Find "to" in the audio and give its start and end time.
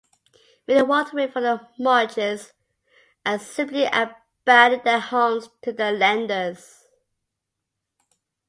5.61-5.71